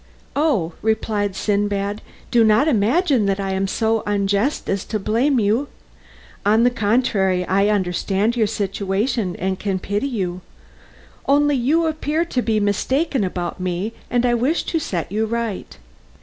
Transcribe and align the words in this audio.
"Oh!" 0.35 0.73
replied 0.81 1.35
Sindbad, 1.35 2.01
"do 2.31 2.43
not 2.43 2.67
imagine 2.67 3.27
that 3.27 3.39
I 3.39 3.51
am 3.51 3.67
so 3.67 4.01
unjust 4.07 4.67
as 4.67 4.83
to 4.85 4.97
blame 4.97 5.39
you. 5.39 5.67
On 6.43 6.63
the 6.63 6.71
contrary, 6.71 7.45
I 7.45 7.67
understand 7.67 8.35
your 8.35 8.47
situation 8.47 9.35
and 9.35 9.59
can 9.59 9.77
pity 9.77 10.07
you. 10.07 10.41
Only 11.27 11.55
you 11.55 11.85
appear 11.85 12.25
to 12.25 12.41
be 12.41 12.59
mistaken 12.59 13.23
about 13.23 13.59
me, 13.59 13.93
and 14.09 14.25
I 14.25 14.33
wish 14.33 14.63
to 14.63 14.79
set 14.79 15.11
you 15.11 15.27
right. 15.27 15.77